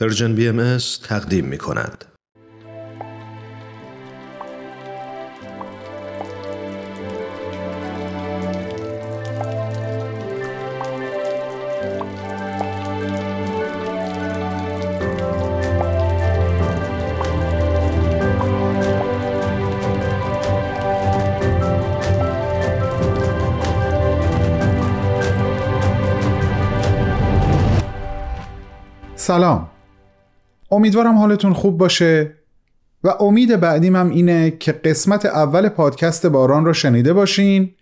پرژن 0.00 0.34
بی 0.34 0.48
ام 0.48 0.78
تقدیم 1.02 1.44
می 1.44 1.58
کند. 1.58 2.04
سلام 29.16 29.77
امیدوارم 30.70 31.16
حالتون 31.16 31.52
خوب 31.52 31.78
باشه 31.78 32.34
و 33.04 33.08
امید 33.20 33.60
بعدیم 33.60 33.96
هم 33.96 34.10
اینه 34.10 34.50
که 34.50 34.72
قسمت 34.72 35.26
اول 35.26 35.68
پادکست 35.68 36.26
باران 36.26 36.64
رو 36.64 36.72
شنیده 36.72 37.12
باشین 37.12 37.74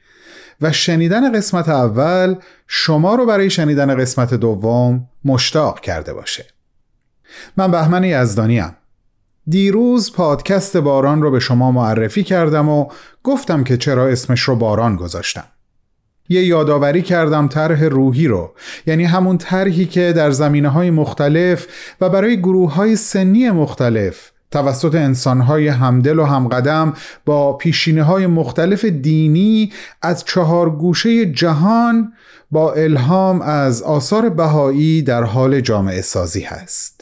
و 0.60 0.72
شنیدن 0.72 1.32
قسمت 1.32 1.68
اول 1.68 2.34
شما 2.66 3.14
رو 3.14 3.26
برای 3.26 3.50
شنیدن 3.50 3.96
قسمت 3.96 4.34
دوم 4.34 5.08
مشتاق 5.24 5.80
کرده 5.80 6.14
باشه 6.14 6.46
من 7.56 7.70
بهمن 7.70 8.04
یزدانی 8.04 8.58
هم. 8.58 8.76
دیروز 9.48 10.12
پادکست 10.12 10.76
باران 10.76 11.22
رو 11.22 11.30
به 11.30 11.40
شما 11.40 11.72
معرفی 11.72 12.22
کردم 12.22 12.68
و 12.68 12.88
گفتم 13.22 13.64
که 13.64 13.76
چرا 13.76 14.08
اسمش 14.08 14.40
رو 14.40 14.56
باران 14.56 14.96
گذاشتم 14.96 15.44
یه 16.28 16.44
یادآوری 16.44 17.02
کردم 17.02 17.48
طرح 17.48 17.84
روحی 17.84 18.26
رو. 18.26 18.50
یعنی 18.86 19.04
همون 19.04 19.38
طرحی 19.38 19.84
که 19.84 20.12
در 20.16 20.30
زمینه 20.30 20.68
های 20.68 20.90
مختلف 20.90 21.66
و 22.00 22.08
برای 22.08 22.36
گروه 22.36 22.74
های 22.74 22.96
سنی 22.96 23.50
مختلف 23.50 24.30
توسط 24.50 24.94
انسانهای 24.94 25.68
همدل 25.68 26.18
و 26.18 26.24
همقدم 26.24 26.94
با 27.24 27.52
پیشینه 27.52 28.02
های 28.02 28.26
مختلف 28.26 28.84
دینی 28.84 29.72
از 30.02 30.24
چهار 30.24 30.70
گوشه 30.70 31.26
جهان 31.26 32.12
با 32.50 32.72
الهام 32.72 33.42
از 33.42 33.82
آثار 33.82 34.28
بهایی 34.28 35.02
در 35.02 35.22
حال 35.22 35.60
جامعه 35.60 36.00
سازی 36.00 36.40
هست. 36.40 36.95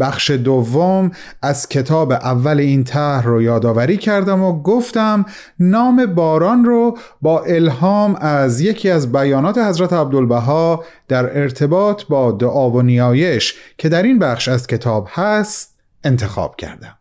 بخش 0.00 0.30
دوم 0.30 1.10
از 1.42 1.68
کتاب 1.68 2.12
اول 2.12 2.58
این 2.58 2.84
طرح 2.84 3.26
رو 3.26 3.42
یادآوری 3.42 3.96
کردم 3.96 4.42
و 4.42 4.62
گفتم 4.62 5.24
نام 5.60 6.06
باران 6.06 6.64
رو 6.64 6.98
با 7.22 7.40
الهام 7.40 8.16
از 8.20 8.60
یکی 8.60 8.90
از 8.90 9.12
بیانات 9.12 9.58
حضرت 9.58 9.92
عبدالبها 9.92 10.84
در 11.08 11.38
ارتباط 11.38 12.04
با 12.04 12.32
دعا 12.32 12.70
و 12.70 12.82
نیایش 12.82 13.54
که 13.78 13.88
در 13.88 14.02
این 14.02 14.18
بخش 14.18 14.48
از 14.48 14.66
کتاب 14.66 15.08
هست 15.10 15.74
انتخاب 16.04 16.56
کردم. 16.56 16.96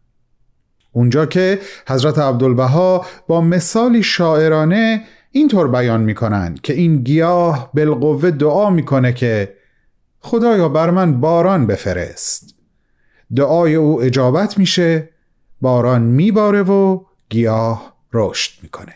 اونجا 0.91 1.25
که 1.25 1.59
حضرت 1.87 2.19
عبدالبها 2.19 3.05
با 3.27 3.41
مثالی 3.41 4.03
شاعرانه 4.03 5.01
اینطور 5.31 5.67
بیان 5.67 6.01
می‌کنند 6.01 6.61
که 6.61 6.73
این 6.73 7.03
گیاه 7.03 7.69
بالقوه 7.73 8.31
دعا 8.31 8.69
می‌کنه 8.69 9.13
که 9.13 9.53
خدایا 10.19 10.69
بر 10.69 10.89
من 10.89 11.21
باران 11.21 11.67
بفرست. 11.67 12.52
دعای 13.35 13.75
او 13.75 14.01
اجابت 14.01 14.57
میشه 14.57 15.09
باران 15.61 16.01
میباره 16.01 16.61
و 16.61 17.03
گیاه 17.29 17.93
رشد 18.13 18.51
می‌کنه. 18.63 18.93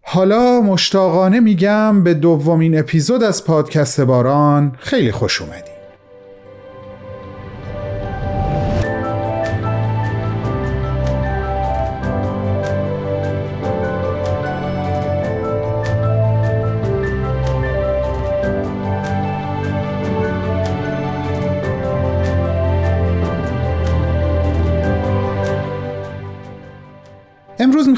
حالا 0.00 0.60
مشتاقانه 0.60 1.40
میگم 1.40 2.02
به 2.04 2.14
دومین 2.14 2.78
اپیزود 2.78 3.22
از 3.22 3.44
پادکست 3.44 4.00
باران 4.00 4.76
خیلی 4.78 5.12
خوش 5.12 5.42
اومدی 5.42 5.77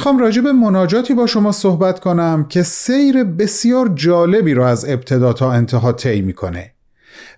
می‌خوام 0.01 0.19
راجع 0.19 0.43
به 0.43 0.53
مناجاتی 0.53 1.15
با 1.15 1.27
شما 1.27 1.53
صحبت 1.53 2.01
کنم 2.01 2.47
که 2.49 2.63
سیر 2.63 3.25
بسیار 3.25 3.89
جالبی 3.89 4.55
رو 4.55 4.63
از 4.63 4.89
ابتدا 4.89 5.33
تا 5.33 5.53
انتها 5.53 5.93
طی 5.93 6.21
می‌کنه. 6.23 6.73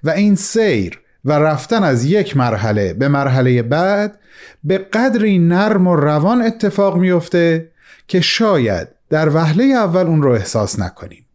و 0.05 0.11
این 0.11 0.35
سیر 0.35 1.01
و 1.25 1.33
رفتن 1.33 1.85
از 1.85 2.05
یک 2.05 2.37
مرحله 2.37 2.95
به 2.95 3.09
مرحله 3.09 3.63
بعد 3.63 4.19
به 4.65 4.79
قدری 4.79 5.39
نرم 5.39 5.87
و 5.87 5.97
روان 5.97 6.43
اتفاق 6.43 6.97
میفته 6.97 7.69
که 8.09 8.21
شاید 8.21 8.89
در 9.11 9.29
وهله 9.29 9.65
اول 9.65 10.07
اون 10.07 10.23
رو 10.23 10.31
احساس 10.33 10.79
نکنیم. 10.79 11.27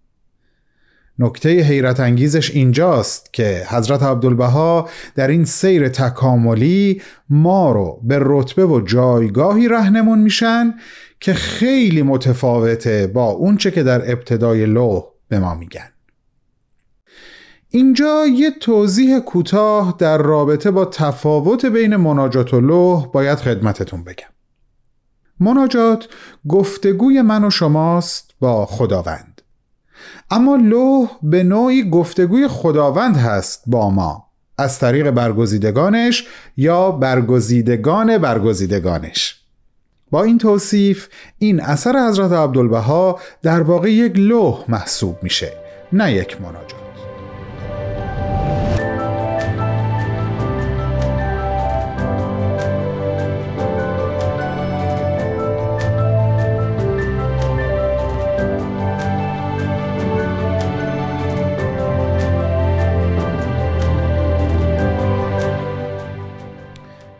نکته 1.19 1.49
حیرت 1.49 1.99
انگیزش 1.99 2.51
اینجاست 2.51 3.33
که 3.33 3.65
حضرت 3.69 4.03
عبدالبها 4.03 4.89
در 5.15 5.27
این 5.27 5.45
سیر 5.45 5.89
تکاملی 5.89 7.01
ما 7.29 7.71
رو 7.71 7.99
به 8.03 8.19
رتبه 8.21 8.65
و 8.65 8.81
جایگاهی 8.81 9.67
رهنمون 9.67 10.19
میشن 10.19 10.73
که 11.19 11.33
خیلی 11.33 12.01
متفاوته 12.01 13.07
با 13.07 13.25
اونچه 13.25 13.71
که 13.71 13.83
در 13.83 14.11
ابتدای 14.11 14.65
لوح 14.65 15.03
به 15.27 15.39
ما 15.39 15.55
میگن. 15.55 15.89
اینجا 17.69 18.25
یه 18.27 18.51
توضیح 18.51 19.19
کوتاه 19.19 19.95
در 19.97 20.17
رابطه 20.17 20.71
با 20.71 20.85
تفاوت 20.85 21.65
بین 21.65 21.95
مناجات 21.95 22.53
و 22.53 22.61
لوح 22.61 23.07
باید 23.07 23.37
خدمتتون 23.37 24.03
بگم. 24.03 24.27
مناجات 25.39 26.07
گفتگوی 26.49 27.21
من 27.21 27.43
و 27.43 27.49
شماست 27.49 28.31
با 28.39 28.65
خداوند. 28.65 29.36
اما 30.31 30.55
لوح 30.55 31.09
به 31.23 31.43
نوعی 31.43 31.89
گفتگوی 31.89 32.47
خداوند 32.47 33.17
هست 33.17 33.63
با 33.67 33.89
ما 33.89 34.27
از 34.57 34.79
طریق 34.79 35.11
برگزیدگانش 35.11 36.27
یا 36.57 36.91
برگزیدگان 36.91 38.17
برگزیدگانش. 38.17 39.41
با 40.11 40.23
این 40.23 40.37
توصیف 40.37 41.07
این 41.37 41.61
اثر 41.61 42.07
حضرت 42.07 42.31
عبدالبها 42.31 43.19
در 43.41 43.61
واقع 43.61 43.91
یک 43.91 44.13
لوح 44.15 44.63
محسوب 44.67 45.17
میشه 45.23 45.53
نه 45.93 46.13
یک 46.13 46.41
مناجات. 46.41 46.86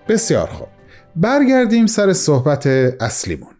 بسیار 0.07 0.47
خوب. 0.47 0.67
برگردیم 1.15 1.85
سر 1.85 2.13
صحبت 2.13 2.67
اصلیمون. 2.99 3.53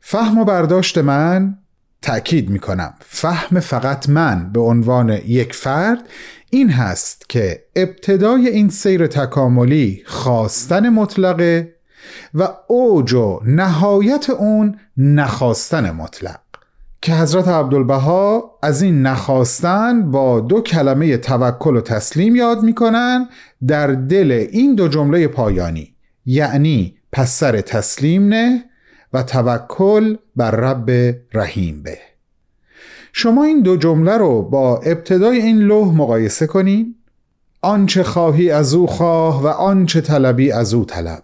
فهم 0.00 0.38
و 0.38 0.44
برداشت 0.44 0.98
من 0.98 1.58
تأکید 2.02 2.50
می 2.50 2.58
کنم 2.58 2.94
فهم 3.00 3.60
فقط 3.60 4.08
من 4.08 4.52
به 4.52 4.60
عنوان 4.60 5.10
یک 5.10 5.54
فرد 5.54 6.08
این 6.50 6.70
هست 6.70 7.28
که 7.28 7.64
ابتدای 7.76 8.48
این 8.48 8.68
سیر 8.68 9.06
تکاملی 9.06 10.02
خواستن 10.06 10.88
مطلقه 10.88 11.74
و 12.34 12.48
اوج 12.66 13.12
و 13.14 13.40
نهایت 13.44 14.30
اون 14.30 14.78
نخواستن 14.96 15.90
مطلق. 15.90 16.43
که 17.04 17.14
حضرت 17.14 17.48
عبدالبها 17.48 18.58
از 18.62 18.82
این 18.82 19.02
نخواستن 19.02 20.10
با 20.10 20.40
دو 20.40 20.60
کلمه 20.60 21.16
توکل 21.16 21.76
و 21.76 21.80
تسلیم 21.80 22.36
یاد 22.36 22.62
می‌کنن 22.62 23.28
در 23.66 23.86
دل 23.86 24.46
این 24.52 24.74
دو 24.74 24.88
جمله 24.88 25.28
پایانی. 25.28 25.94
یعنی 26.26 26.96
پس 27.12 27.38
سر 27.38 27.60
تسلیم 27.60 28.28
نه 28.28 28.64
و 29.12 29.22
توکل 29.22 30.16
بر 30.36 30.50
رب 30.50 30.90
رحیم 31.34 31.82
به. 31.82 31.98
شما 33.12 33.44
این 33.44 33.62
دو 33.62 33.76
جمله 33.76 34.18
رو 34.18 34.42
با 34.42 34.76
ابتدای 34.78 35.36
این 35.36 35.58
لوح 35.58 35.94
مقایسه 35.96 36.46
کنین. 36.46 36.94
آنچه 37.62 38.02
خواهی 38.02 38.50
از 38.50 38.74
او 38.74 38.86
خواه 38.86 39.42
و 39.42 39.46
آنچه 39.46 40.00
طلبی 40.00 40.52
از 40.52 40.74
او 40.74 40.84
طلب. 40.84 41.22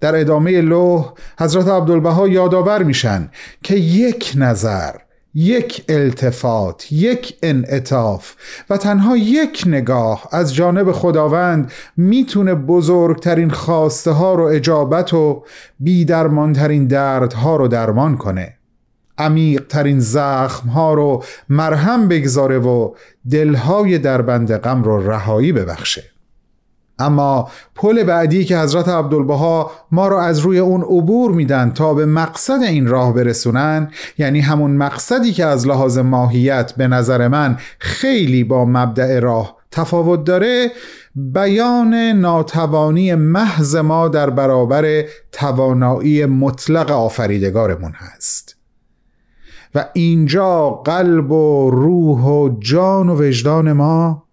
در 0.00 0.16
ادامه 0.16 0.60
لوح 0.60 1.12
حضرت 1.38 1.68
عبدالبها 1.68 2.28
یادآور 2.28 2.82
میشن 2.82 3.30
که 3.62 3.74
یک 3.74 4.32
نظر 4.36 5.05
یک 5.38 5.84
التفات 5.88 6.92
یک 6.92 7.36
انعطاف 7.42 8.34
و 8.70 8.76
تنها 8.76 9.16
یک 9.16 9.64
نگاه 9.66 10.28
از 10.32 10.54
جانب 10.54 10.92
خداوند 10.92 11.72
می‌تونه 11.96 12.54
بزرگترین 12.54 13.50
خواسته 13.50 14.10
ها 14.10 14.34
رو 14.34 14.44
اجابت 14.44 15.14
و 15.14 15.44
بیدرمانترین 15.80 16.86
دردها 16.86 17.56
رو 17.56 17.68
درمان 17.68 18.16
کنه. 18.16 18.56
عمیق 19.18 19.66
ترین 19.66 20.00
زخم 20.00 20.68
ها 20.68 20.94
رو 20.94 21.24
مرهم 21.48 22.08
بگذاره 22.08 22.58
و 22.58 22.94
دلهای 23.30 23.98
دربند 23.98 24.56
غم 24.56 24.82
رو 24.82 25.10
رهایی 25.10 25.52
ببخشه. 25.52 26.15
اما 26.98 27.48
پل 27.74 28.04
بعدی 28.04 28.44
که 28.44 28.58
حضرت 28.58 28.88
عبدالبها 28.88 29.70
ما 29.92 30.08
رو 30.08 30.16
از 30.16 30.38
روی 30.38 30.58
اون 30.58 30.82
عبور 30.82 31.32
میدن 31.32 31.70
تا 31.70 31.94
به 31.94 32.06
مقصد 32.06 32.62
این 32.62 32.86
راه 32.86 33.14
برسونن 33.14 33.90
یعنی 34.18 34.40
همون 34.40 34.70
مقصدی 34.70 35.32
که 35.32 35.44
از 35.44 35.66
لحاظ 35.66 35.98
ماهیت 35.98 36.72
به 36.72 36.88
نظر 36.88 37.28
من 37.28 37.58
خیلی 37.78 38.44
با 38.44 38.64
مبدع 38.64 39.20
راه 39.20 39.56
تفاوت 39.70 40.24
داره 40.24 40.70
بیان 41.14 41.94
ناتوانی 41.94 43.14
محض 43.14 43.76
ما 43.76 44.08
در 44.08 44.30
برابر 44.30 45.04
توانایی 45.32 46.26
مطلق 46.26 46.90
آفریدگارمون 46.90 47.92
هست. 47.94 48.56
و 49.74 49.84
اینجا 49.92 50.70
قلب 50.70 51.32
و 51.32 51.70
روح 51.70 52.20
و 52.20 52.58
جان 52.60 53.08
و 53.08 53.22
وجدان 53.22 53.72
ما 53.72 54.25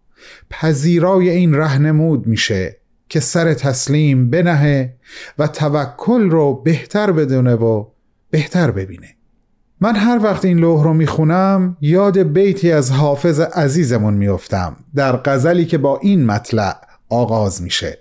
پذیرای 0.61 1.29
این 1.29 1.55
رهنمود 1.55 2.27
میشه 2.27 2.77
که 3.09 3.19
سر 3.19 3.53
تسلیم 3.53 4.29
بنهه 4.29 4.93
و 5.39 5.47
توکل 5.47 6.29
رو 6.29 6.53
بهتر 6.53 7.11
بدونه 7.11 7.55
و 7.55 7.85
بهتر 8.29 8.71
ببینه. 8.71 9.15
من 9.81 9.95
هر 9.95 10.19
وقت 10.23 10.45
این 10.45 10.59
لوح 10.59 10.83
رو 10.83 10.93
می‌خونم 10.93 11.77
یاد 11.81 12.17
بیتی 12.17 12.71
از 12.71 12.91
حافظ 12.91 13.39
عزیزمون 13.39 14.13
میافتم 14.13 14.75
در 14.95 15.21
غزلی 15.25 15.65
که 15.65 15.77
با 15.77 15.99
این 16.01 16.25
مطلع 16.25 16.75
آغاز 17.09 17.61
میشه. 17.61 17.97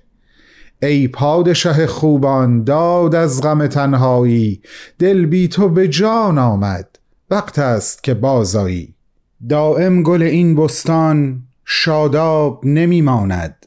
ای 0.82 1.08
پادشه 1.08 1.86
خوبان 1.86 2.64
داد 2.64 3.14
از 3.14 3.42
غم 3.42 3.66
تنهایی 3.66 4.62
دل 4.98 5.26
بی 5.26 5.48
تو 5.48 5.68
به 5.68 5.88
جان 5.88 6.38
آمد. 6.38 6.98
وقت 7.30 7.58
است 7.58 8.02
که 8.02 8.14
بازایی. 8.14 8.94
دائم 9.48 10.02
گل 10.02 10.22
این 10.22 10.56
بستان 10.56 11.42
شاداب 11.74 12.66
نمیماند. 12.66 13.66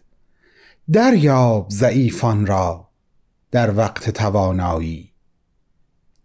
دریاب 0.92 1.68
ضعیفان 1.70 2.46
را 2.46 2.88
در 3.52 3.78
وقت 3.78 4.10
توانایی. 4.10 5.12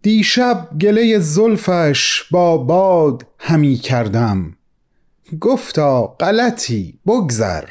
دیشب 0.01 0.69
گله 0.81 1.19
زلفش 1.19 2.23
با 2.31 2.57
باد 2.57 3.27
همی 3.39 3.75
کردم. 3.75 4.57
گفتا 5.39 6.01
غلطی 6.07 6.99
بگذر 7.05 7.69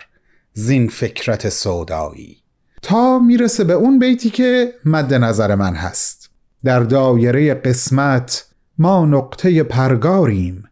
زین 0.53 0.89
فکرت 0.89 1.49
سودایی. 1.49 2.37
تا 2.83 3.19
می‌رسه 3.19 3.65
به 3.65 3.73
اون 3.73 3.99
بیتی 3.99 4.31
که 4.31 4.75
مد 4.85 5.15
نظر 5.15 5.55
من 5.55 5.75
هست. 5.75 6.31
در 6.65 6.81
دایره 6.81 7.55
قسمت 7.55 8.47
ما 8.79 9.05
نقطه 9.07 9.63
پرگاریم. 9.63 10.65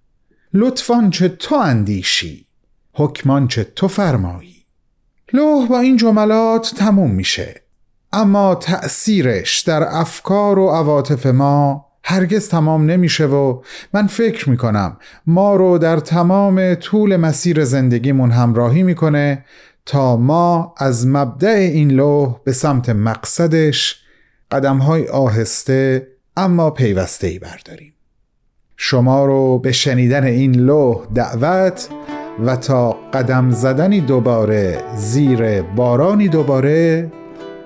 لطفان 0.55 1.11
چه 1.11 1.29
تو 1.29 1.55
اندیشی؟ 1.55 2.48
حکمان 2.99 3.49
چه 3.49 3.65
تو 3.65 3.89
فرمایی؟ 3.89 4.65
لوح 5.33 5.69
با 5.69 5.81
این 5.81 5.97
جملات 5.97 6.75
تموم 6.77 7.11
میشه. 7.11 7.63
اما 8.13 8.55
تأثیرش 8.55 9.61
در 9.61 9.83
افکار 9.83 10.59
و 10.59 10.69
عواطف 10.69 11.27
ما 11.27 11.87
هرگز 12.05 12.49
تمام 12.49 12.91
نمیشه 12.91 13.27
و 13.27 13.63
من 13.95 14.07
فکر 14.07 14.51
می‌کنم 14.51 14.97
ما 15.27 15.57
رو 15.57 15.79
در 15.79 16.01
تمام 16.01 16.75
طول 16.75 17.17
مسیر 17.17 17.65
زندگیمون 17.65 18.31
همراهی 18.31 18.83
می‌کنه 18.83 19.45
تا 19.87 20.17
ما 20.17 20.75
از 20.77 21.07
مبدع 21.07 21.49
این 21.49 21.91
لوح 21.91 22.37
به 22.45 22.53
سمت 22.53 22.89
مقصدش 22.89 24.03
قدم 24.51 24.79
های 24.79 25.09
آهسته 25.09 26.07
اما 26.37 26.71
پیوسته 26.71 27.27
ای 27.27 27.39
برداریم. 27.39 27.95
شما 28.77 29.27
رو 29.27 29.59
به 29.59 29.73
شنیدن 29.73 30.25
این 30.25 30.57
لوح 30.57 31.07
دعوت 31.15 31.89
و 32.47 32.57
تا 32.57 32.91
قدم 32.91 33.51
زدنی 33.51 34.01
دوباره 34.01 34.85
زیر 34.97 35.63
بارانی 35.63 36.29
دوباره 36.29 37.13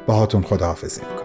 باهاتون 0.06 0.42
خداحافظی 0.42 1.00
می‌کنم. 1.00 1.22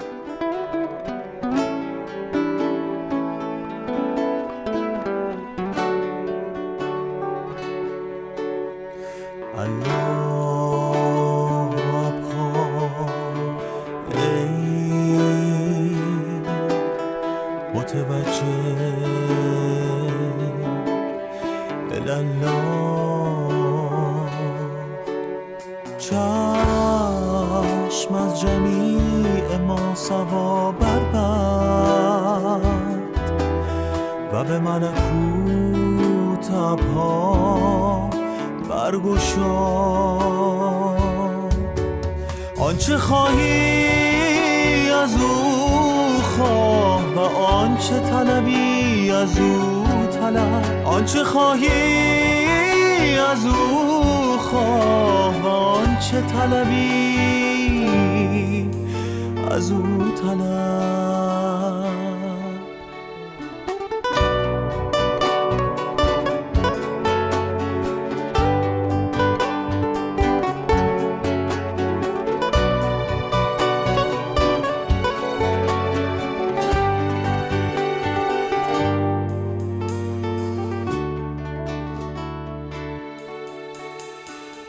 چشم 26.07 26.19
از 28.15 28.39
جمیع 28.39 29.57
ما 29.67 29.95
سوا 29.95 30.71
بربند 30.71 32.61
و 34.33 34.43
به 34.43 34.59
ملکوت 34.59 36.51
ابها 36.51 38.09
برگشا. 38.69 39.77
آنچه 42.59 42.97
خواهی 42.97 44.89
از 44.89 45.15
او 45.21 46.21
خواه 46.21 47.01
و 47.15 47.19
آنچه 47.19 47.99
طلبی 47.99 49.11
از 49.11 49.39
او 49.39 49.85
طلب. 50.11 50.85
آنچه 50.85 51.23
خواهی 51.23 53.17
از 53.17 53.45
او 53.45 54.37
خواه 54.37 54.96
آنچه 56.07 56.21
طلبی 56.21 57.89
از 59.51 59.71
او 59.71 60.11
طلب. 60.21 61.36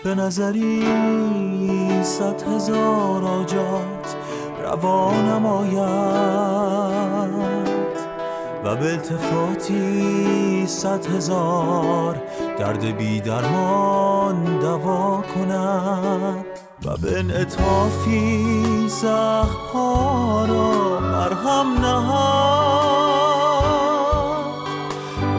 به 0.08 0.14
نظری 0.14 0.84
صد 2.02 2.42
هزار 2.42 3.24
آجات 3.24 4.16
روا 4.64 5.12
نماید 5.20 5.78
و 8.64 8.76
به 8.76 8.92
التفاتی 8.92 10.66
صد 10.66 11.06
هزار 11.06 12.22
درد 12.58 12.84
بی 12.84 13.20
درمان 13.20 14.58
دوا 14.60 15.24
کند 15.34 16.44
و 16.84 16.96
به 16.96 17.18
انعطافی 17.18 18.88
زخمها 18.88 20.44
را 20.44 21.00
مرهم 21.00 21.72
نهد 21.80 22.28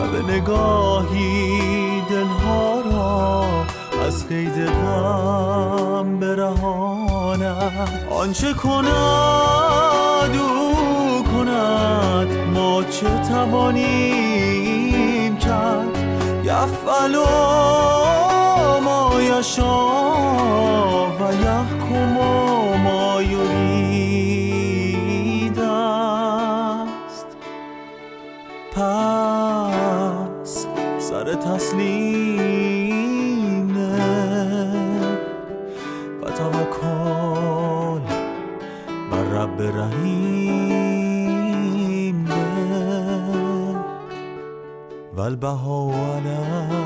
و 0.02 0.08
به 0.12 0.34
نگاهی 0.34 2.02
دلها 2.10 2.69
قید 4.30 4.66
غم 4.66 6.20
برهاند 6.20 8.08
آنچه 8.12 8.54
کند 8.54 10.36
او 10.36 11.24
کند. 11.24 12.28
ما 12.54 12.84
چه 12.84 13.20
توانیم 13.30 13.78
کرد؟ 15.38 15.98
یفعل 16.44 17.16
ما 18.84 19.22
یشا 19.22 19.88
و 21.08 21.34
یحکم. 21.34 22.39
رب 39.40 39.62
رحیم. 39.62 41.30
ده 42.26 43.80
و 45.16 45.20
البها 45.22 46.79